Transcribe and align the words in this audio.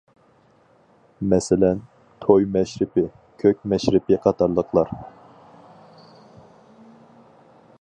مەسىلەن: 1.33 1.83
توي 2.25 2.47
مەشرىپى، 2.55 3.03
كۆك 3.43 3.61
مەشرىپى 3.73 4.19
قاتارلىقلار. 4.23 4.95